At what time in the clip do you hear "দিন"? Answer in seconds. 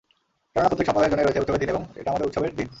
1.61-1.69, 2.57-2.67